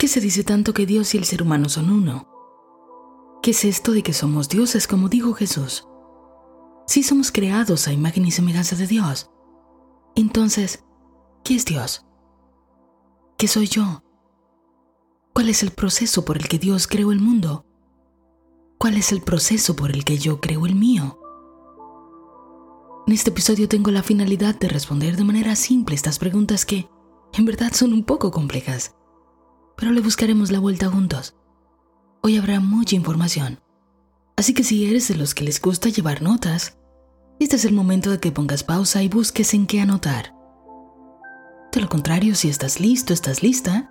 [0.00, 2.26] qué se dice tanto que Dios y el ser humano son uno?
[3.42, 5.86] ¿Qué es esto de que somos dioses, como dijo Jesús?
[6.86, 9.30] Si somos creados a imagen y semejanza de Dios,
[10.14, 10.86] entonces,
[11.44, 12.06] ¿qué es Dios?
[13.36, 14.02] ¿Qué soy yo?
[15.34, 17.66] ¿Cuál es el proceso por el que Dios creó el mundo?
[18.78, 21.18] ¿Cuál es el proceso por el que yo creo el mío?
[23.06, 26.88] En este episodio tengo la finalidad de responder de manera simple estas preguntas que,
[27.34, 28.94] en verdad, son un poco complejas,
[29.80, 31.34] pero le buscaremos la vuelta juntos.
[32.20, 33.60] Hoy habrá mucha información,
[34.36, 36.76] así que si eres de los que les gusta llevar notas,
[37.40, 40.34] este es el momento de que pongas pausa y busques en qué anotar.
[41.72, 43.90] De lo contrario, si estás listo, estás lista,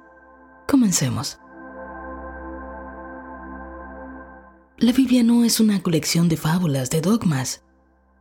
[0.67, 1.39] comencemos.
[4.77, 7.63] La Biblia no es una colección de fábulas, de dogmas.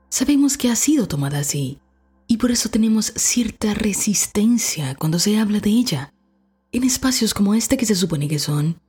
[0.08, 1.80] Sabemos que ha sido tomada así,
[2.26, 6.14] y por eso tenemos cierta resistencia cuando se habla de ella.
[6.72, 8.80] En espacios como este que se supone que son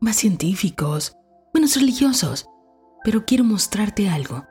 [0.00, 1.16] más científicos,
[1.52, 2.46] menos religiosos.
[3.02, 4.44] Pero quiero mostrarte algo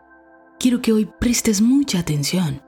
[0.64, 2.62] quiero que hoy prestes mucha atención,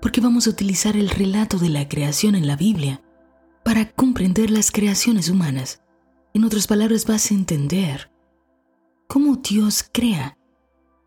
[0.00, 3.02] porque vamos a utilizar el relato de la creación en la Biblia
[3.64, 5.82] para comprender las creaciones humanas.
[6.34, 8.12] En otras palabras, vas a entender
[9.08, 10.38] cómo Dios crea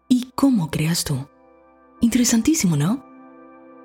[0.09, 1.25] y cómo creas tú.
[2.01, 3.05] Interesantísimo, ¿no?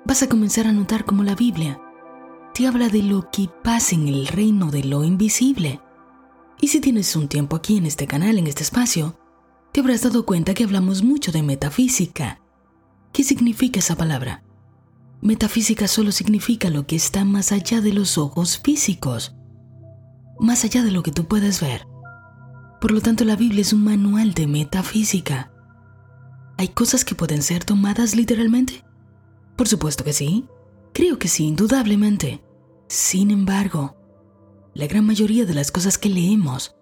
[0.03, 1.79] Vas a comenzar a notar cómo la Biblia
[2.53, 5.81] te habla de lo que pasa en el reino de lo invisible.
[6.59, 9.17] Y si tienes un tiempo aquí en este canal, en este espacio,
[9.71, 12.41] te habrás dado cuenta que hablamos mucho de metafísica,
[13.13, 14.43] ¿Qué significa esa palabra?
[15.21, 19.35] Metafísica solo significa lo que está más allá de los ojos físicos,
[20.39, 21.85] más allá de lo que tú puedes ver.
[22.79, 25.51] Por lo tanto, la Biblia es un manual de metafísica.
[26.57, 28.85] ¿Hay cosas que pueden ser tomadas literalmente?
[29.57, 30.45] Por supuesto que sí.
[30.93, 32.43] Creo que sí, indudablemente.
[32.87, 33.95] Sin embargo,
[34.73, 36.75] la gran mayoría de las cosas que leemos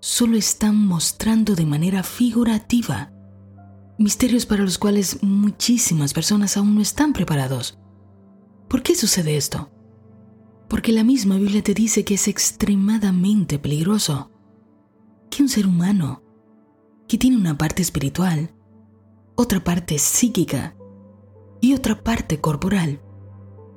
[0.00, 3.14] solo están mostrando de manera figurativa
[3.98, 7.78] misterios para los cuales muchísimas personas aún no están preparados.
[8.68, 9.70] ¿Por qué sucede esto?
[10.68, 14.30] Porque la misma Biblia te dice que es extremadamente peligroso
[15.30, 16.22] que un ser humano,
[17.06, 18.54] que tiene una parte espiritual,
[19.36, 20.76] otra parte psíquica
[21.60, 23.00] y otra parte corporal,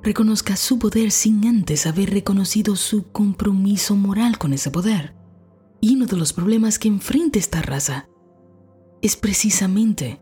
[0.02, 5.14] reconozca su poder sin antes haber reconocido su compromiso moral con ese poder.
[5.80, 8.08] Y uno de los problemas que enfrenta esta raza
[9.00, 10.20] es precisamente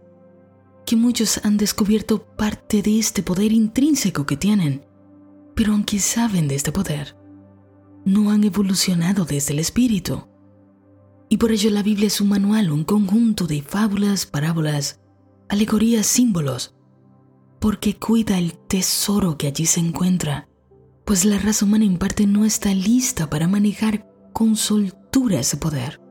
[0.84, 4.86] que muchos han descubierto parte de este poder intrínseco que tienen,
[5.54, 7.16] pero aunque saben de este poder,
[8.04, 10.28] no han evolucionado desde el espíritu.
[11.28, 15.00] Y por ello la Biblia es un manual, un conjunto de fábulas, parábolas,
[15.48, 16.75] alegorías, símbolos,
[17.60, 20.48] porque cuida el tesoro que allí se encuentra,
[21.04, 26.06] pues la raza humana en parte no está lista para manejar con soltura ese poder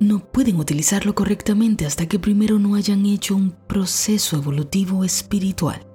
[0.00, 5.86] no pueden utilizarlo correctamente hasta que primero no hayan hecho un proceso evolutivo espiritual.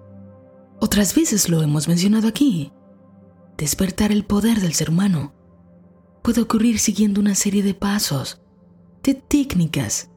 [0.79, 2.71] Otras veces lo hemos mencionado aquí.
[3.57, 5.33] Despertar el poder del ser humano
[6.21, 8.41] puede ocurrir siguiendo una serie de pasos,
[9.01, 10.11] de técnicas.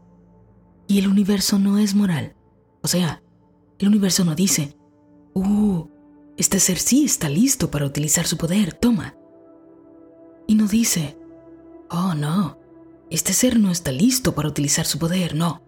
[0.87, 2.37] Y el universo no es moral.
[2.83, 3.23] O sea,
[3.79, 4.77] el universo no dice,
[5.35, 5.87] uh,
[6.37, 9.17] este ser sí está listo para utilizar su poder, toma.
[10.47, 11.19] Y no dice,
[11.91, 12.59] oh no,
[13.11, 15.63] este ser no está listo para utilizar su poder, no.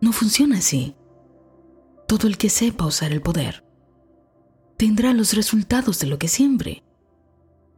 [0.00, 0.94] No funciona así.
[2.06, 3.66] Todo el que sepa usar el poder
[4.76, 6.84] tendrá los resultados de lo que siempre,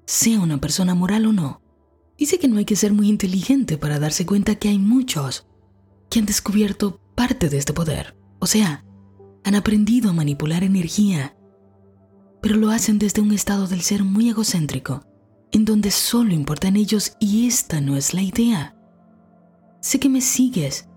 [0.05, 1.63] sea una persona moral o no.
[2.17, 5.47] Dice que no hay que ser muy inteligente para darse cuenta que hay muchos
[6.11, 8.85] que han descubierto parte de este poder, o sea,
[9.45, 11.37] han aprendido a manipular energía,
[12.41, 15.03] pero lo hacen desde un estado del ser muy egocéntrico
[15.53, 18.77] en donde solo importan ellos y esta no es la idea.
[19.81, 20.89] Sé que me sigues,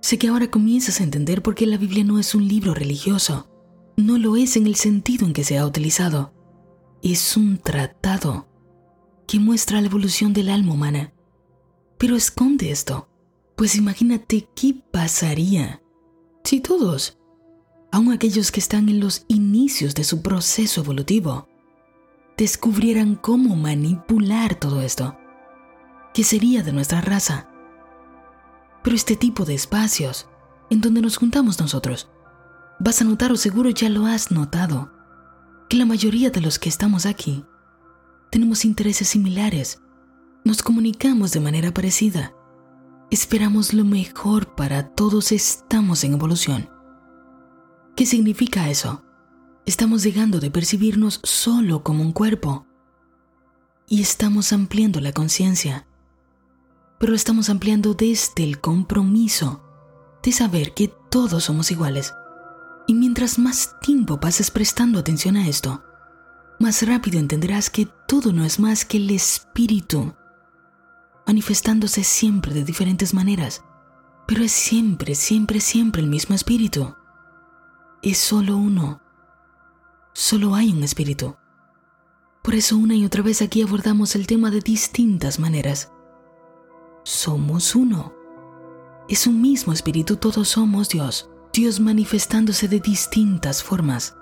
[0.00, 3.48] sé que ahora comienzas a entender por qué la Biblia no es un libro religioso,
[3.96, 6.34] no lo es en el sentido en que se ha utilizado,
[7.02, 8.48] es un tratado
[9.26, 11.12] que muestra la evolución del alma humana.
[11.98, 13.08] Pero esconde esto,
[13.56, 15.79] pues imagínate qué pasaría
[16.50, 17.16] si todos,
[17.92, 21.46] aun aquellos que están en los inicios de su proceso evolutivo,
[22.36, 25.16] descubrieran cómo manipular todo esto.
[26.12, 27.48] ¿Qué sería de nuestra raza?
[28.82, 30.26] Pero este tipo de espacios,
[30.70, 32.10] en donde nos juntamos nosotros,
[32.80, 34.90] vas a notar o seguro ya lo has notado,
[35.68, 37.44] que la mayoría de los que estamos aquí
[38.32, 39.80] tenemos intereses similares,
[40.44, 42.34] nos comunicamos de manera parecida,
[43.10, 46.70] esperamos lo mejor para todos, estamos en evolución.
[47.96, 49.04] ¿Qué significa eso?
[49.70, 52.66] estamos dejando de percibirnos solo como un cuerpo
[53.88, 55.86] y estamos ampliando la conciencia.
[56.98, 59.62] Pero estamos ampliando desde el compromiso
[60.22, 62.12] de saber que todos somos iguales.
[62.86, 65.82] Y mientras más tiempo pases prestando atención a esto,
[66.58, 70.14] más rápido entenderás que todo no es más que el espíritu,
[71.30, 73.62] manifestándose siempre de diferentes maneras,
[74.26, 76.96] pero es siempre, siempre, siempre el mismo espíritu.
[78.02, 79.00] Es solo uno.
[80.12, 81.36] Solo hay un espíritu.
[82.42, 85.92] Por eso una y otra vez aquí abordamos el tema de distintas maneras.
[87.04, 88.12] Somos uno.
[89.08, 94.16] Es un mismo espíritu, todos somos Dios, Dios manifestándose de distintas formas.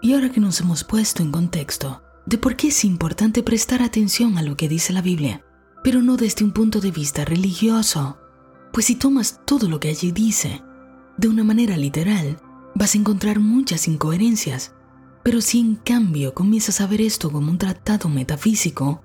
[0.00, 4.38] Y ahora que nos hemos puesto en contexto de por qué es importante prestar atención
[4.38, 5.44] a lo que dice la Biblia,
[5.88, 8.18] pero no desde un punto de vista religioso,
[8.74, 10.62] pues si tomas todo lo que allí dice
[11.16, 12.36] de una manera literal,
[12.74, 14.74] vas a encontrar muchas incoherencias
[15.22, 19.02] pero si en cambio comienzas a ver esto como un tratado metafísico,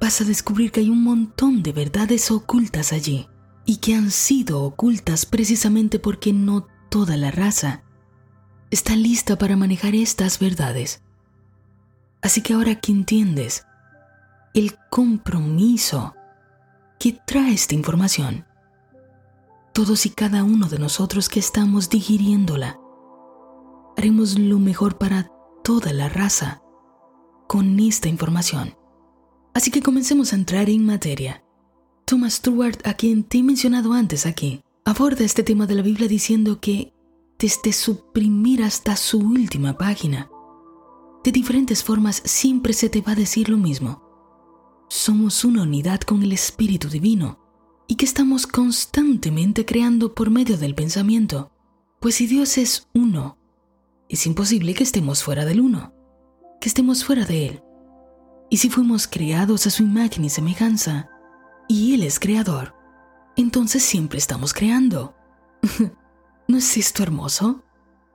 [0.00, 3.28] vas a descubrir que hay un montón de verdades ocultas allí
[3.66, 7.82] y que han sido ocultas precisamente porque no toda la raza
[8.70, 11.02] está lista para manejar estas verdades.
[12.22, 13.66] Así que ahora que entiendes
[14.54, 16.14] el compromiso
[17.00, 18.46] que trae esta información,
[19.72, 22.78] todos y cada uno de nosotros que estamos digiriéndola,
[23.96, 25.32] haremos lo mejor para
[25.64, 26.62] toda la raza
[27.48, 28.76] con esta información.
[29.54, 31.44] Así que comencemos a entrar en materia.
[32.04, 36.06] Thomas Stewart, a quien te he mencionado antes aquí, aborda este tema de la Biblia
[36.06, 36.92] diciendo que
[37.38, 38.04] desde su
[38.62, 40.30] hasta su última página,
[41.24, 44.03] de diferentes formas siempre se te va a decir lo mismo.
[44.88, 47.38] Somos una unidad con el Espíritu Divino
[47.86, 51.50] y que estamos constantemente creando por medio del pensamiento,
[52.00, 53.38] pues si Dios es uno,
[54.08, 55.92] es imposible que estemos fuera del uno,
[56.60, 57.62] que estemos fuera de Él.
[58.50, 61.08] Y si fuimos creados a su imagen y semejanza,
[61.68, 62.74] y Él es creador,
[63.36, 65.14] entonces siempre estamos creando.
[66.48, 67.64] ¿No es esto hermoso?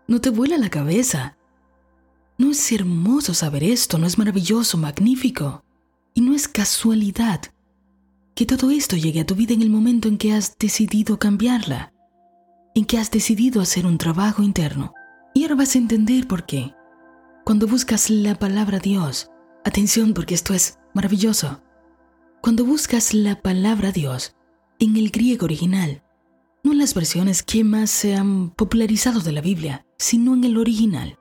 [0.07, 1.37] ¿No te vuela la cabeza?
[2.37, 3.97] ¿No es hermoso saber esto?
[3.97, 5.63] ¿No es maravilloso, magnífico?
[6.13, 7.41] Y no es casualidad
[8.35, 11.93] que todo esto llegue a tu vida en el momento en que has decidido cambiarla,
[12.73, 14.93] en que has decidido hacer un trabajo interno
[15.33, 16.73] y ahora vas a entender por qué.
[17.45, 19.29] Cuando buscas la palabra Dios,
[19.65, 21.61] atención porque esto es maravilloso.
[22.41, 24.35] Cuando buscas la palabra Dios
[24.79, 26.03] en el griego original,
[26.63, 30.57] no en las versiones que más se han popularizado de la Biblia, sino en el
[30.57, 31.17] original,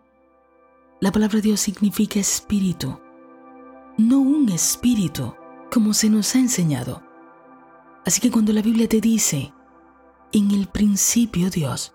[1.00, 3.00] la palabra Dios significa espíritu,
[3.98, 5.34] no un espíritu
[5.72, 7.02] como se nos ha enseñado.
[8.06, 9.52] Así que cuando la Biblia te dice,
[10.32, 11.94] en el principio Dios,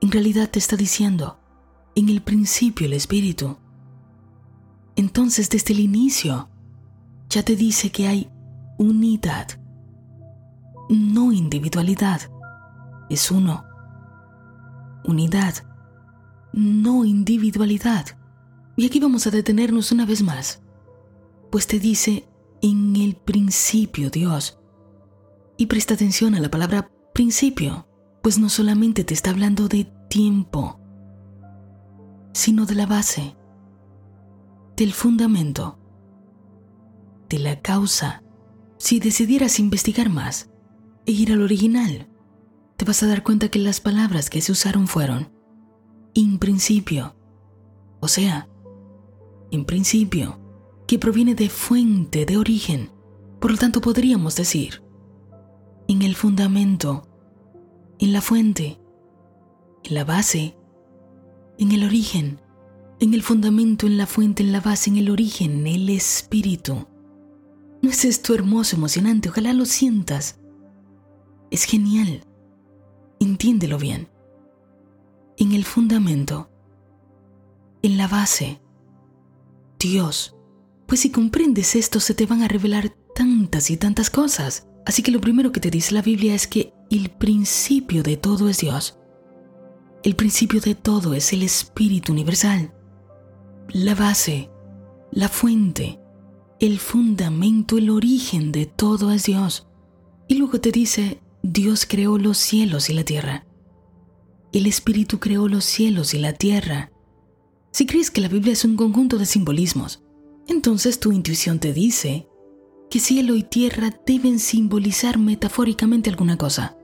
[0.00, 1.38] en realidad te está diciendo,
[1.94, 3.56] en el principio el Espíritu.
[4.94, 6.48] Entonces desde el inicio
[7.28, 8.30] ya te dice que hay
[8.78, 9.48] unidad,
[10.90, 12.20] no individualidad,
[13.08, 13.64] es uno.
[15.04, 15.54] Unidad,
[16.52, 18.06] no individualidad.
[18.76, 20.62] Y aquí vamos a detenernos una vez más,
[21.50, 22.28] pues te dice
[22.62, 24.58] en el principio Dios.
[25.56, 27.86] Y presta atención a la palabra principio
[28.22, 30.78] pues no solamente te está hablando de tiempo,
[32.32, 33.36] sino de la base,
[34.76, 35.78] del fundamento,
[37.28, 38.22] de la causa.
[38.78, 40.50] Si decidieras investigar más
[41.06, 42.08] e ir al original,
[42.76, 45.32] te vas a dar cuenta que las palabras que se usaron fueron
[46.14, 47.14] in principio,
[48.00, 48.48] o sea,
[49.50, 50.40] en principio,
[50.90, 52.90] que proviene de fuente, de origen.
[53.38, 54.82] Por lo tanto, podríamos decir,
[55.86, 57.06] en el fundamento,
[58.00, 58.80] en la fuente,
[59.84, 60.56] en la base,
[61.58, 62.40] en el origen,
[62.98, 66.88] en el fundamento, en la fuente, en la base, en el origen, en el espíritu.
[67.82, 69.28] ¿No es esto hermoso, emocionante?
[69.28, 70.40] Ojalá lo sientas.
[71.52, 72.24] Es genial.
[73.20, 74.08] Entiéndelo bien.
[75.36, 76.50] En el fundamento,
[77.80, 78.60] en la base,
[79.78, 80.34] Dios.
[80.90, 84.66] Pues si comprendes esto se te van a revelar tantas y tantas cosas.
[84.84, 88.48] Así que lo primero que te dice la Biblia es que el principio de todo
[88.48, 88.98] es Dios.
[90.02, 92.74] El principio de todo es el Espíritu Universal.
[93.68, 94.50] La base,
[95.12, 96.00] la fuente,
[96.58, 99.68] el fundamento, el origen de todo es Dios.
[100.26, 103.46] Y luego te dice, Dios creó los cielos y la tierra.
[104.52, 106.90] El Espíritu creó los cielos y la tierra.
[107.70, 110.02] Si crees que la Biblia es un conjunto de simbolismos,
[110.50, 112.28] entonces tu intuición te dice
[112.90, 116.76] que cielo y tierra deben simbolizar metafóricamente alguna cosa.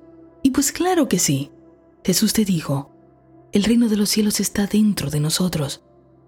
[0.42, 1.50] Y pues claro que sí.
[2.04, 2.92] Jesús te dijo,
[3.52, 5.82] el reino de los cielos está dentro de nosotros.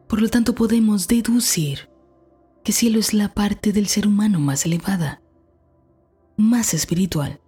[0.09, 1.89] Por lo tanto podemos deducir
[2.65, 5.23] que cielo es la parte del ser humano más elevada,
[6.37, 7.41] más espiritual.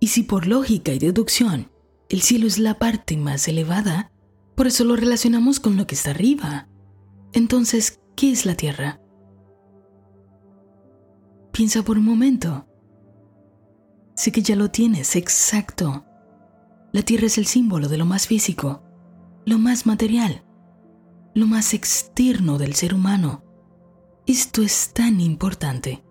[0.00, 1.70] Y si por lógica y deducción
[2.08, 4.10] el cielo es la parte más elevada,
[4.56, 6.66] por eso lo relacionamos con lo que está arriba.
[7.32, 9.00] Entonces, ¿qué es la tierra?
[11.52, 12.66] Piensa por un momento.
[14.14, 16.04] Sé que ya lo tienes, exacto.
[16.92, 18.82] La tierra es el símbolo de lo más físico,
[19.46, 20.44] lo más material,
[21.34, 23.42] lo más externo del ser humano.
[24.26, 26.04] Esto es tan importante.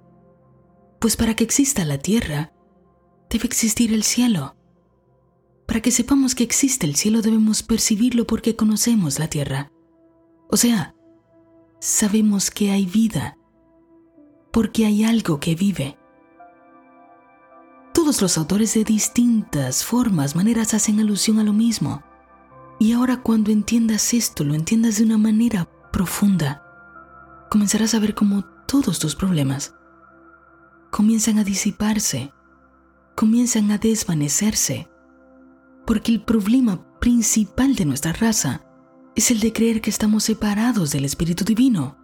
[0.99, 2.53] Pues para que exista la tierra,
[3.29, 4.57] debe existir el cielo.
[5.67, 9.71] Para que sepamos que existe el cielo debemos percibirlo porque conocemos la tierra.
[10.49, 10.95] O sea,
[11.79, 13.38] sabemos que hay vida,
[14.51, 15.98] porque hay algo que vive.
[17.93, 22.03] Todos los autores de distintas formas, maneras hacen alusión a lo mismo.
[22.79, 26.63] Y ahora cuando entiendas esto, lo entiendas de una manera profunda,
[27.50, 29.75] comenzarás a ver cómo todos tus problemas
[30.91, 32.33] comienzan a disiparse,
[33.15, 34.89] comienzan a desvanecerse,
[35.86, 38.68] porque el problema principal de nuestra raza
[39.19, 41.97] es el de creer que estamos separados del Espíritu Divino.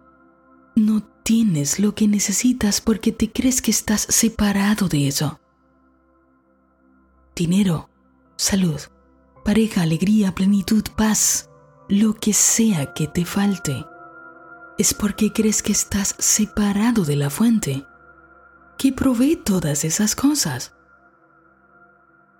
[0.74, 5.40] No tienes lo que necesitas porque te crees que estás separado de eso.
[7.34, 7.88] Dinero,
[8.36, 8.78] salud,
[9.46, 11.48] pareja, alegría, plenitud, paz,
[11.88, 13.86] lo que sea que te falte,
[14.76, 17.86] es porque crees que estás separado de la fuente
[18.76, 20.74] que provee todas esas cosas.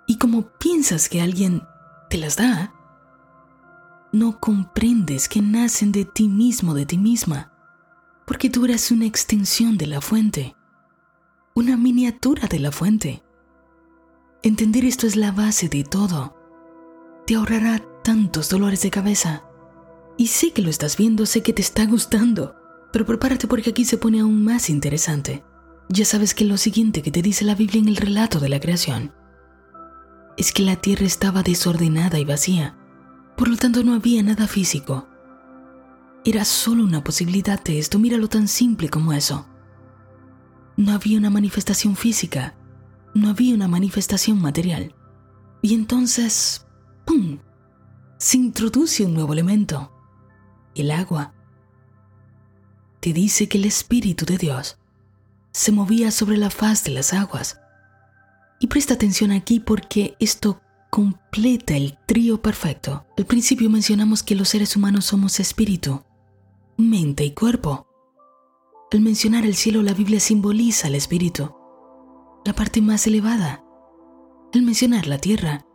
[0.07, 1.63] Y como piensas que alguien
[2.11, 2.76] te las da,
[4.19, 7.53] no comprendes que nacen de ti mismo, de ti misma,
[8.27, 10.57] porque tú eres una extensión de la fuente,
[11.55, 13.23] una miniatura de la fuente.
[14.43, 16.37] Entender esto es la base de todo.
[17.27, 19.43] Te ahorrará tantos dolores de cabeza.
[20.17, 22.55] Y sé que lo estás viendo, sé que te está gustando,
[22.93, 25.45] pero prepárate porque aquí se pone aún más interesante.
[25.89, 28.61] Ya sabes que lo siguiente que te dice la Biblia en el relato de la
[28.61, 29.13] creación
[30.37, 32.77] es que la tierra estaba desordenada y vacía,
[33.37, 35.07] por lo tanto no había nada físico.
[36.25, 39.47] Era solo una posibilidad de esto, míralo tan simple como eso.
[40.77, 42.55] No había una manifestación física,
[43.15, 44.95] no había una manifestación material.
[45.63, 46.67] Y entonces,
[47.05, 47.39] ¡pum!,
[48.19, 49.93] se introduce un nuevo elemento,
[50.75, 51.35] el agua.
[53.01, 54.79] Te dice que el Espíritu de Dios
[55.53, 57.61] se movía sobre la faz de las aguas.
[58.59, 60.61] Y presta atención aquí porque esto
[60.97, 63.05] completa el trío perfecto.
[63.19, 66.03] Al principio mencionamos que los seres humanos somos espíritu,
[66.79, 67.87] mente y cuerpo.
[68.91, 71.55] Al mencionar el cielo, la Biblia simboliza el espíritu,
[72.47, 73.63] la parte más elevada.
[74.55, 75.67] Al mencionar la tierra,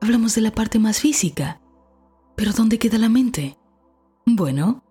[0.00, 1.60] hablamos de la parte más física.
[2.36, 3.58] Pero ¿dónde queda la mente?
[4.26, 4.84] Bueno,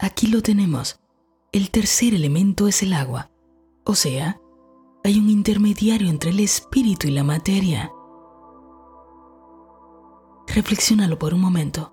[0.00, 0.98] aquí lo tenemos.
[1.52, 3.30] El tercer elemento es el agua.
[3.84, 4.40] O sea,
[5.04, 7.92] hay un intermediario entre el espíritu y la materia.
[10.54, 11.92] Reflexiónalo por un momento.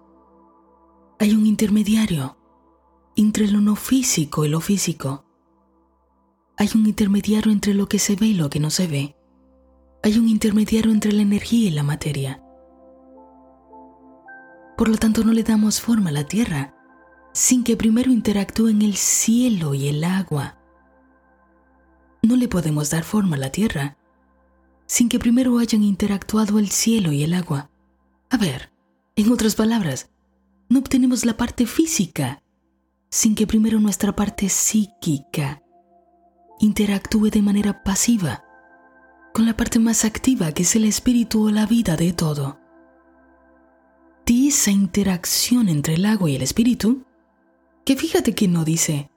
[1.20, 2.38] Hay un intermediario
[3.16, 5.26] entre lo no físico y lo físico.
[6.58, 9.16] Hay un intermediario entre lo que se ve y lo que no se ve.
[10.04, 12.42] Hay un intermediario entre la energía y la materia.
[14.78, 16.74] Por lo tanto, no le damos forma a la tierra
[17.34, 20.58] sin que primero interactúen el cielo y el agua.
[22.22, 23.98] No le podemos dar forma a la tierra
[24.86, 27.70] sin que primero hayan interactuado el cielo y el agua.
[28.30, 28.72] A ver,
[29.16, 30.10] en otras palabras,
[30.70, 32.42] no obtenemos la parte física
[33.10, 35.62] sin que primero nuestra parte psíquica
[36.60, 38.44] interactúe de manera pasiva
[39.34, 42.60] con la parte más activa que es el espíritu o la vida de todo.
[44.26, 47.06] De esa interacción entre el agua y el espíritu,
[47.86, 49.12] que fíjate que no dice,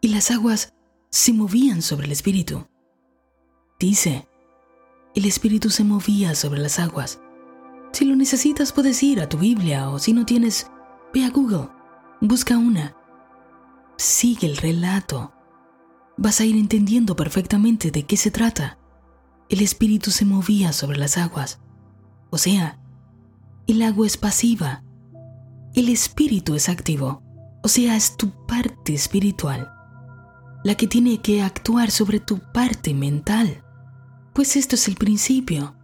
[0.00, 0.74] y las aguas
[1.10, 2.66] se movían sobre el espíritu.
[3.78, 4.28] Dice,
[5.14, 7.20] el espíritu se movía sobre las aguas.
[7.96, 10.70] Si lo necesitas puedes ir a tu Biblia o si no tienes,
[11.14, 11.70] ve a Google,
[12.20, 12.94] busca una.
[13.96, 15.32] Sigue el relato.
[16.18, 18.76] Vas a ir entendiendo perfectamente de qué se trata.
[19.48, 21.58] El espíritu se movía sobre las aguas.
[22.28, 22.78] O sea,
[23.66, 24.84] el agua es pasiva.
[25.72, 27.22] El espíritu es activo.
[27.62, 29.72] O sea, es tu parte espiritual
[30.64, 33.64] la que tiene que actuar sobre tu parte mental.
[34.34, 35.74] Pues esto es el principio.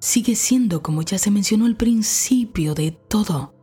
[0.00, 3.54] Sigue siendo, como ya se mencionó, el principio de todo.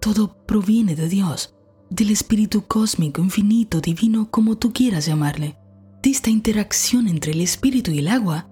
[0.00, 1.54] Todo proviene de Dios,
[1.90, 5.56] del espíritu cósmico, infinito, divino, como tú quieras llamarle.
[6.02, 8.50] De esta interacción entre el espíritu y el agua,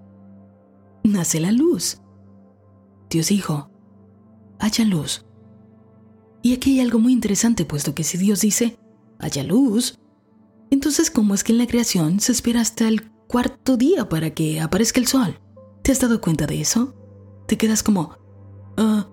[1.03, 2.01] nace la luz.
[3.09, 3.69] Dios dijo,
[4.59, 5.25] haya luz.
[6.41, 8.79] Y aquí hay algo muy interesante, puesto que si Dios dice,
[9.19, 9.99] haya luz,
[10.69, 14.59] Entonces, ¿cómo es que en la creación se espera hasta el cuarto día para que
[14.59, 15.39] aparezca el sol?
[15.87, 16.93] ¿Te has dado cuenta de eso?
[17.45, 18.17] Te quedas como,
[18.75, 19.07] ah,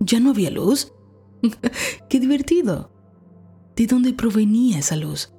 [0.00, 0.92] ¿ya no había luz?
[2.10, 2.92] ¡Qué divertido!
[3.74, 5.32] ¿De dónde provenía esa luz?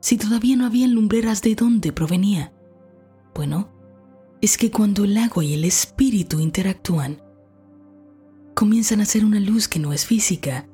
[0.00, 2.52] Si todavía no había lumbreras, ¿de dónde provenía?
[3.34, 3.72] Bueno,
[4.42, 7.22] es que cuando el agua y el espíritu interactúan,
[8.54, 10.68] comienzan a ser una luz que no es física,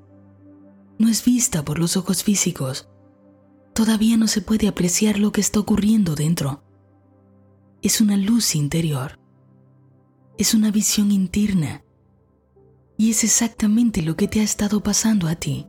[0.98, 2.88] no es vista por los ojos físicos.
[3.72, 6.64] Todavía no se puede apreciar lo que está ocurriendo dentro.
[7.82, 9.18] Es una luz interior.
[10.38, 11.84] Es una visión interna.
[12.96, 15.66] Y es exactamente lo que te ha estado pasando a ti.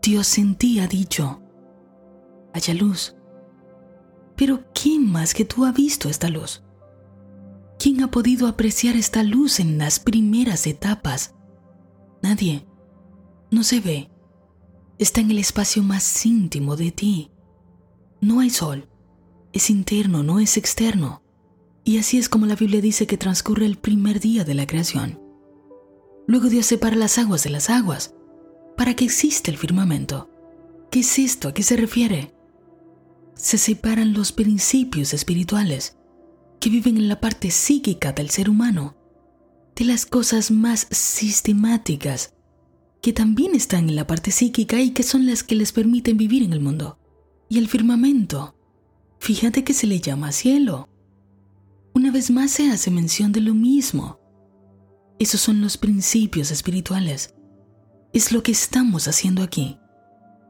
[0.00, 1.42] Dios en ti ha dicho,
[2.54, 3.14] haya luz.
[4.34, 6.62] Pero ¿quién más que tú ha visto esta luz?
[7.78, 11.34] ¿Quién ha podido apreciar esta luz en las primeras etapas?
[12.22, 12.66] Nadie.
[13.50, 14.10] No se ve.
[14.98, 17.30] Está en el espacio más íntimo de ti.
[18.22, 18.88] No hay sol.
[19.52, 21.21] Es interno, no es externo.
[21.84, 25.20] Y así es como la Biblia dice que transcurre el primer día de la creación.
[26.26, 28.14] Luego Dios separa las aguas de las aguas
[28.76, 30.30] para que exista el firmamento.
[30.90, 31.48] ¿Qué es esto?
[31.48, 32.34] ¿A qué se refiere?
[33.34, 35.96] Se separan los principios espirituales
[36.60, 38.96] que viven en la parte psíquica del ser humano
[39.74, 42.34] de las cosas más sistemáticas
[43.00, 46.42] que también están en la parte psíquica y que son las que les permiten vivir
[46.42, 46.98] en el mundo.
[47.48, 48.54] Y el firmamento,
[49.18, 50.88] fíjate que se le llama cielo.
[51.94, 54.18] Una vez más se hace mención de lo mismo.
[55.18, 57.34] Esos son los principios espirituales.
[58.12, 59.78] Es lo que estamos haciendo aquí,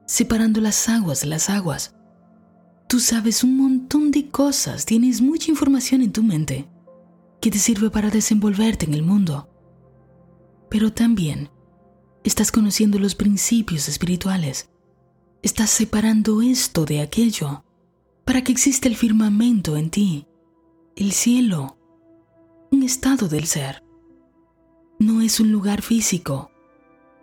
[0.06, 1.94] separando las aguas de las aguas.
[2.88, 6.68] Tú sabes un montón de cosas, tienes mucha información en tu mente
[7.40, 9.48] que te sirve para desenvolverte en el mundo.
[10.70, 11.50] Pero también
[12.22, 14.70] estás conociendo los principios espirituales.
[15.42, 17.64] Estás separando esto de aquello
[18.24, 20.26] para que exista el firmamento en ti,
[20.96, 21.76] el cielo,
[22.70, 23.82] un estado del ser.
[24.98, 26.50] No es un lugar físico.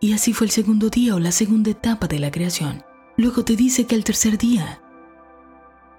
[0.02, 2.84] Y así fue el segundo día o la segunda etapa de la creación.
[3.18, 4.82] Luego te dice que el tercer día,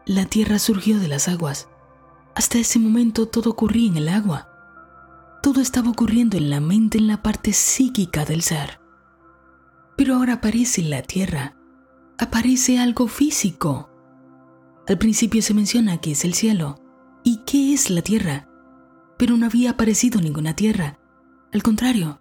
[0.07, 1.69] la tierra surgió de las aguas
[2.35, 4.49] hasta ese momento todo ocurría en el agua.
[5.43, 8.81] Todo estaba ocurriendo en la mente, en la parte psíquica del ser.
[9.97, 11.57] Pero ahora aparece la tierra,
[12.19, 13.91] aparece algo físico.
[14.87, 16.81] Al principio se menciona que es el cielo.
[17.23, 18.49] ¿Y qué es la tierra?
[19.19, 20.99] Pero no había aparecido ninguna tierra.
[21.53, 22.21] Al contrario,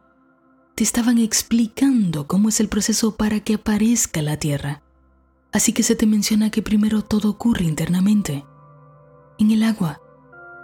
[0.76, 4.82] te estaban explicando cómo es el proceso para que aparezca la tierra.
[5.52, 8.46] Así que se te menciona que primero todo ocurre internamente
[9.40, 10.02] en el agua.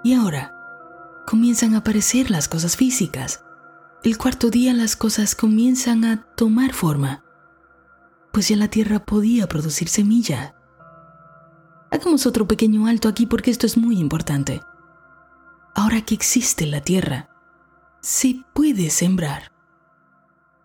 [0.04, 0.54] Y ahora
[1.26, 3.44] comienzan a aparecer las cosas físicas.
[4.04, 7.24] El cuarto día las cosas comienzan a tomar forma,
[8.32, 10.56] pues ya la tierra podía producir semilla.
[11.96, 14.62] Hagamos otro pequeño alto aquí porque esto es muy importante.
[15.74, 17.30] Ahora que existe la tierra,
[18.02, 19.54] se puede sembrar.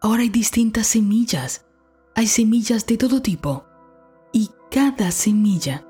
[0.00, 1.64] Ahora hay distintas semillas.
[2.16, 3.64] Hay semillas de todo tipo.
[4.32, 5.86] Y cada semilla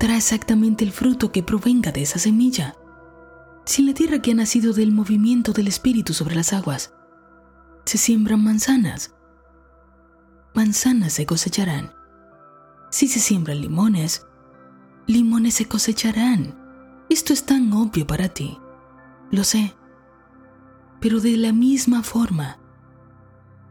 [0.00, 2.74] dará exactamente el fruto que provenga de esa semilla.
[3.64, 6.92] Si la tierra que ha nacido del movimiento del espíritu sobre las aguas
[7.84, 9.14] se siembran manzanas,
[10.52, 11.92] manzanas se cosecharán.
[12.90, 14.24] Si se siembran limones,
[15.08, 16.56] limones se cosecharán.
[17.10, 18.58] Esto es tan obvio para ti,
[19.32, 19.74] lo sé.
[21.00, 22.58] Pero de la misma forma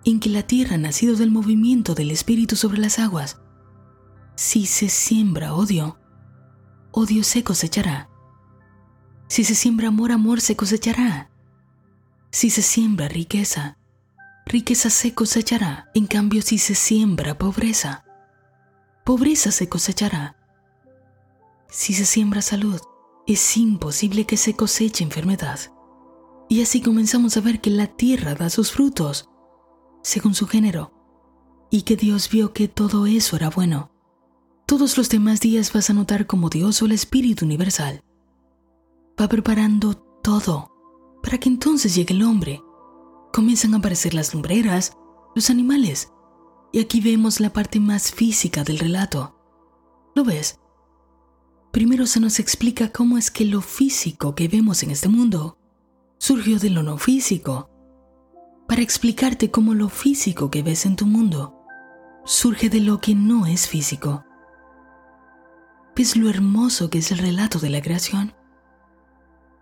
[0.04, 3.40] en que la tierra nacido del movimiento del espíritu sobre las aguas,
[4.36, 6.00] si se siembra odio,
[6.92, 8.10] odio se cosechará.
[9.28, 11.30] Si se siembra amor, amor se cosechará.
[12.32, 13.78] Si se siembra riqueza,
[14.46, 15.90] riqueza se cosechará.
[15.94, 18.06] En cambio, si se siembra pobreza,
[19.04, 20.37] pobreza se cosechará.
[21.70, 22.80] Si se siembra salud,
[23.26, 25.60] es imposible que se coseche enfermedad.
[26.50, 29.30] Y así comenzamos a ver que la tierra da sus frutos,
[30.02, 30.94] según su género,
[31.70, 33.92] y que Dios vio que todo eso era bueno.
[34.66, 38.04] Todos los demás días vas a notar como Dios o el Espíritu Universal
[39.20, 40.72] va preparando todo
[41.24, 42.62] para que entonces llegue el hombre.
[43.34, 44.94] Comienzan a aparecer las lumbreras,
[45.36, 46.12] los animales,
[46.72, 49.36] y aquí vemos la parte más física del relato.
[50.16, 50.60] ¿Lo ves?
[51.78, 55.60] Primero se nos explica cómo es que lo físico que vemos en este mundo
[56.18, 57.70] surgió de lo no físico,
[58.68, 61.62] para explicarte cómo lo físico que ves en tu mundo
[62.26, 64.26] surge de lo que no es físico.
[65.96, 68.34] ¿Ves lo hermoso que es el relato de la creación?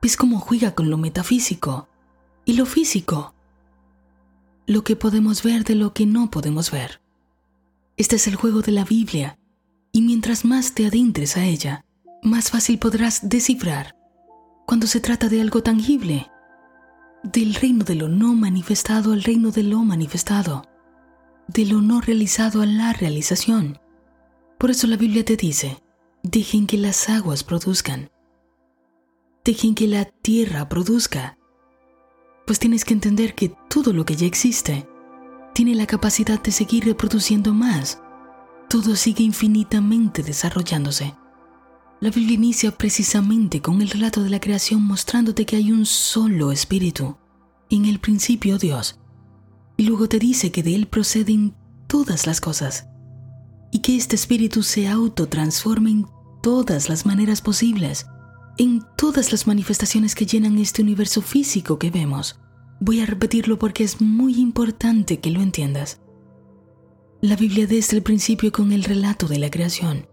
[0.02, 1.90] ¿Ves cómo juega con lo metafísico
[2.46, 3.36] y lo físico?
[4.68, 7.02] Lo que podemos ver de lo que no podemos ver.
[7.98, 9.38] Este es el juego de la Biblia
[9.92, 11.85] Y mientras más te adentres a ella,
[12.26, 13.96] más fácil podrás descifrar
[14.66, 16.28] cuando se trata de algo tangible,
[17.24, 20.64] del reino de lo no manifestado al reino de lo manifestado,
[21.48, 23.80] de lo no realizado a la realización.
[24.58, 25.78] Por eso la Biblia te dice,
[26.24, 28.10] dejen que las aguas produzcan,
[29.44, 31.38] dejen que la tierra produzca,
[32.48, 34.88] pues tienes que entender que todo lo que ya existe
[35.54, 38.02] tiene la capacidad de seguir reproduciendo más,
[38.68, 41.16] todo sigue infinitamente desarrollándose.
[42.06, 46.52] La Biblia inicia precisamente con el relato de la creación mostrándote que hay un solo
[46.52, 47.18] espíritu,
[47.72, 49.00] en el principio Dios,
[49.76, 51.56] y luego te dice que de él proceden
[51.88, 52.86] todas las cosas,
[53.72, 56.06] y que este espíritu se autotransforma en
[56.44, 58.06] todas las maneras posibles,
[58.60, 62.40] en todas las manifestaciones que llenan este universo físico que vemos.
[62.80, 66.02] Voy a repetirlo porque es muy importante que lo entiendas.
[67.22, 70.06] La Biblia desde el principio con el relato de la creación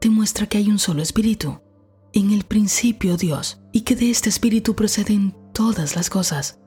[0.00, 1.60] demuestra que hay un solo espíritu,
[2.12, 6.58] en el principio Dios, y que de este espíritu proceden todas las cosas,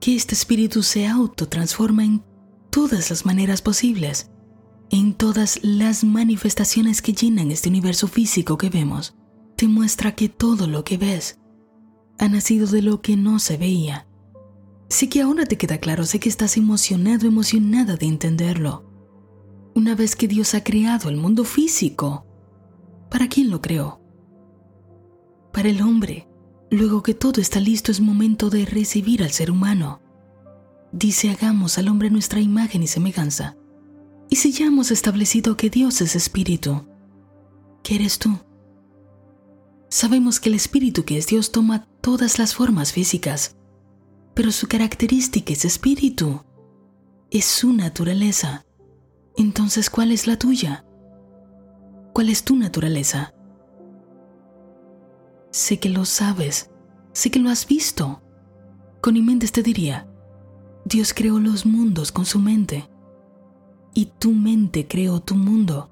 [0.00, 2.22] que este espíritu se autotransforma en
[2.70, 4.30] todas las maneras posibles,
[4.90, 9.14] en todas las manifestaciones que llenan este universo físico que vemos,
[9.56, 11.38] demuestra que todo lo que ves
[12.18, 14.06] ha nacido de lo que no se veía.
[14.88, 18.84] Sé que ahora te queda claro, sé que estás emocionado, emocionada de entenderlo.
[19.74, 22.25] Una vez que Dios ha creado el mundo físico,
[23.10, 24.00] ¿Para quién lo creó?
[25.52, 26.28] Para el hombre.
[26.70, 30.00] Luego que todo está listo es momento de recibir al ser humano.
[30.92, 33.56] Dice hagamos al hombre nuestra imagen y semejanza.
[34.28, 36.86] Y si ya hemos establecido que Dios es espíritu,
[37.84, 38.38] ¿qué eres tú?
[39.88, 43.56] Sabemos que el espíritu que es Dios toma todas las formas físicas,
[44.34, 46.44] pero su característica es espíritu,
[47.30, 48.64] es su naturaleza.
[49.36, 50.85] Entonces, ¿cuál es la tuya?
[52.16, 53.34] ¿Cuál es tu naturaleza?
[55.50, 56.70] Sé que lo sabes,
[57.12, 58.22] sé que lo has visto.
[59.02, 60.08] Con mente te diría,
[60.86, 62.88] Dios creó los mundos con su mente
[63.92, 65.90] y tu mente creó tu mundo.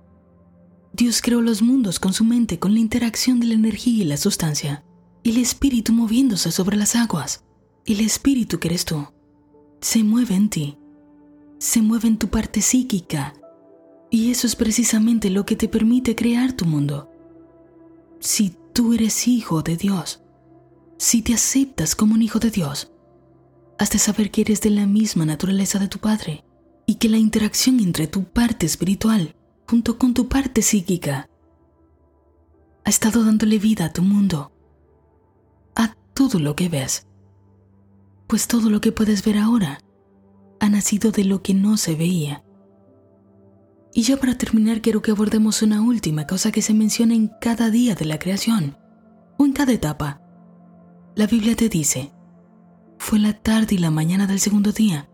[0.94, 4.16] Dios creó los mundos con su mente, con la interacción de la energía y la
[4.16, 4.82] sustancia,
[5.24, 7.44] el espíritu moviéndose sobre las aguas.
[7.84, 9.06] El espíritu que eres tú
[9.82, 10.78] se mueve en ti,
[11.58, 13.34] se mueve en tu parte psíquica,
[14.14, 17.10] y eso es precisamente lo que te permite crear tu mundo.
[18.20, 20.22] Si tú eres hijo de Dios,
[20.98, 22.92] si te aceptas como un hijo de Dios,
[23.76, 26.44] has saber que eres de la misma naturaleza de tu Padre
[26.86, 29.34] y que la interacción entre tu parte espiritual
[29.66, 31.28] junto con tu parte psíquica
[32.84, 34.52] ha estado dándole vida a tu mundo,
[35.74, 37.08] a todo lo que ves.
[38.28, 39.80] Pues todo lo que puedes ver ahora
[40.60, 42.43] ha nacido de lo que no se veía.
[43.96, 47.70] Y ya para terminar quiero que abordemos una última cosa que se menciona en cada
[47.70, 48.76] día de la creación,
[49.38, 50.20] o en cada etapa.
[51.14, 52.12] La Biblia te dice,
[52.98, 55.08] fue la tarde y la mañana del segundo día,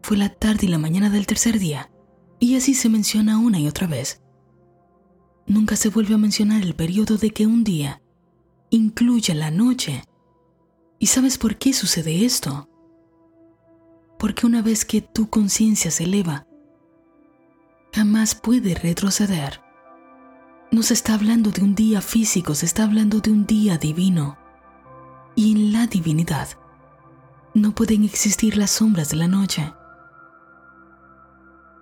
[0.00, 1.90] fue la tarde y la mañana del tercer día,
[2.38, 4.22] y así se menciona una y otra vez.
[5.48, 8.00] Nunca se vuelve a mencionar el periodo de que un día
[8.70, 10.04] incluya la noche.
[11.00, 12.68] ¿Y sabes por qué sucede esto?
[14.20, 16.46] Porque una vez que tu conciencia se eleva
[17.94, 19.60] jamás puede retroceder.
[20.72, 24.36] No se está hablando de un día físico, se está hablando de un día divino.
[25.36, 26.48] Y en la divinidad
[27.54, 29.72] no pueden existir las sombras de la noche.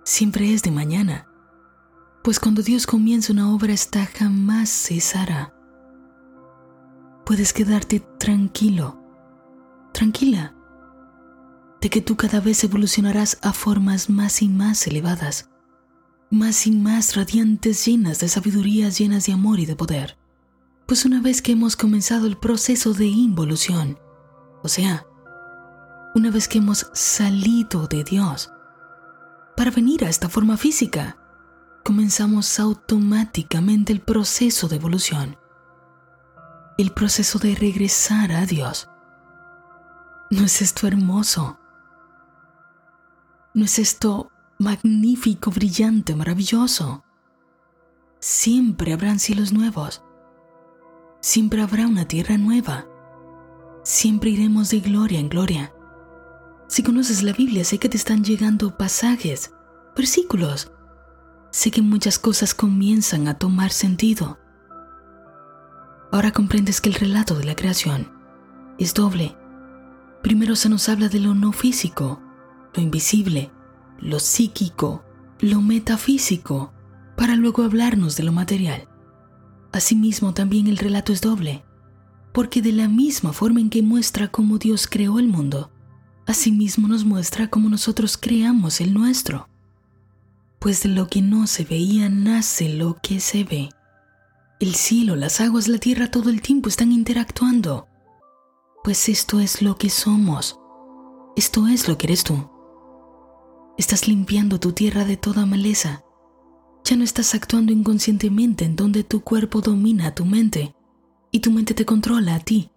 [0.03, 1.27] Siempre es de mañana,
[2.23, 5.51] pues cuando Dios comienza una obra esta jamás cesará.
[7.25, 9.01] Puedes quedarte tranquilo,
[9.93, 10.53] tranquila,
[11.81, 15.49] de que tú cada vez evolucionarás a formas más y más elevadas
[16.33, 20.17] más y más radiantes, llenas de sabiduría, llenas de amor y de poder.
[20.87, 23.99] Pues una vez que hemos comenzado el proceso de involución,
[24.63, 25.05] o sea,
[26.15, 28.51] una vez que hemos salido de Dios
[29.55, 31.17] para venir a esta forma física,
[31.85, 35.37] comenzamos automáticamente el proceso de evolución,
[36.79, 38.89] el proceso de regresar a Dios.
[40.31, 41.59] ¿No es esto hermoso?
[43.53, 47.03] ¿No es esto magnífico, brillante, maravilloso.
[48.19, 50.03] Siempre habrán cielos nuevos.
[51.19, 52.87] Siempre habrá una tierra nueva.
[53.83, 55.73] Siempre iremos de gloria en gloria.
[56.67, 59.53] Si conoces la Biblia, sé que te están llegando pasajes,
[59.95, 60.71] versículos.
[61.51, 64.39] Sé que muchas cosas comienzan a tomar sentido.
[66.11, 68.11] Ahora comprendes que el relato de la creación
[68.77, 69.37] es doble.
[70.21, 72.21] Primero se nos habla de lo no físico,
[72.73, 73.51] lo invisible,
[74.03, 75.03] lo psíquico,
[75.39, 76.73] lo metafísico,
[77.15, 78.89] para luego hablarnos de lo material.
[79.71, 81.63] Asimismo, también el relato es doble,
[82.33, 85.71] porque de la misma forma en que muestra cómo Dios creó el mundo,
[86.25, 89.47] asimismo nos muestra cómo nosotros creamos el nuestro.
[90.59, 93.69] Pues de lo que no se veía nace lo que se ve.
[94.59, 97.87] El cielo, las aguas, la tierra todo el tiempo están interactuando.
[98.83, 100.59] Pues esto es lo que somos.
[101.35, 102.52] Esto es lo que eres tú.
[103.75, 106.03] Estás limpiando tu tierra de toda maleza.
[106.83, 110.75] Ya no estás actuando inconscientemente en donde tu cuerpo domina a tu mente
[111.31, 112.69] y tu mente te controla a ti.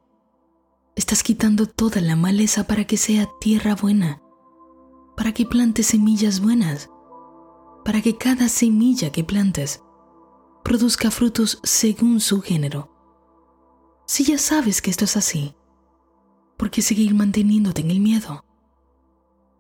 [0.95, 4.23] Estás quitando toda la maleza para que sea tierra buena,
[5.19, 6.89] para que plantes semillas buenas,
[7.85, 9.83] para que cada semilla que plantes
[10.65, 12.91] produzca frutos según su género.
[14.07, 15.55] Si ya sabes que esto es así,
[16.57, 18.46] ¿por qué seguir manteniéndote en el miedo?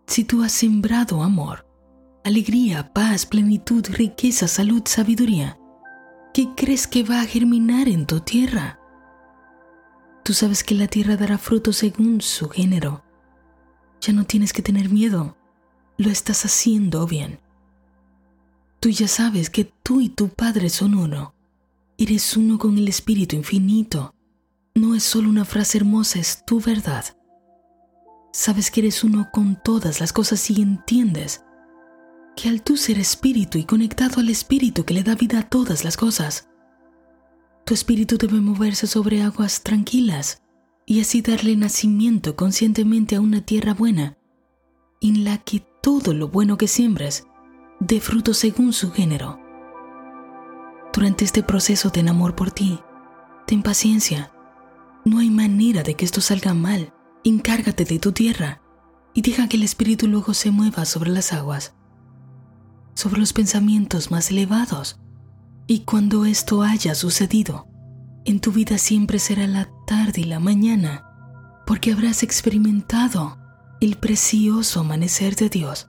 [0.06, 1.66] Si tú has sembrado amor,
[2.24, 5.58] alegría, paz, plenitud, riqueza, salud, sabiduría,
[6.32, 8.78] ¿qué crees que va a germinar en tu tierra?
[10.22, 13.04] Tú sabes que la tierra dará fruto según su género.
[14.00, 15.36] Ya no tienes que tener miedo,
[15.98, 17.40] lo estás haciendo bien.
[18.80, 21.34] Tú ya sabes que tú y tu Padre son uno.
[21.98, 24.14] Eres uno con el Espíritu infinito.
[24.74, 27.04] No es solo una frase hermosa, es tu verdad.
[28.38, 31.42] Sabes que eres uno con todas las cosas y entiendes
[32.36, 35.84] que al tú ser espíritu y conectado al espíritu que le da vida a todas
[35.84, 36.50] las cosas,
[37.64, 40.42] tu espíritu debe moverse sobre aguas tranquilas
[40.84, 44.18] y así darle nacimiento conscientemente a una tierra buena,
[45.00, 47.26] en la que todo lo bueno que siembres
[47.80, 49.40] dé fruto según su género.
[50.92, 52.80] Durante este proceso ten amor por ti,
[53.46, 54.30] ten paciencia.
[55.06, 56.92] No hay manera de que esto salga mal
[57.28, 58.60] encárgate de tu tierra
[59.14, 61.74] y deja que el Espíritu luego se mueva sobre las aguas,
[62.94, 65.00] sobre los pensamientos más elevados.
[65.66, 67.66] Y cuando esto haya sucedido,
[68.24, 71.04] en tu vida siempre será la tarde y la mañana,
[71.66, 73.38] porque habrás experimentado
[73.80, 75.88] el precioso amanecer de Dios.